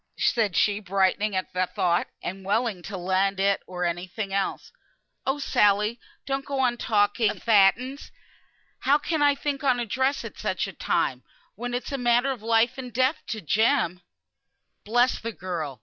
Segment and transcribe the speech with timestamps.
[0.17, 4.33] said she, brightening up at the thought, and willing to lend it, or any thing
[4.33, 4.71] else.
[5.27, 5.99] "Oh Sally!
[6.25, 8.11] don't go on talking a that ns;
[8.79, 11.21] how can I think on dress at such a time?
[11.53, 14.01] When it's a matter of life and death to Jem?"
[14.85, 15.79] "Bless the girl!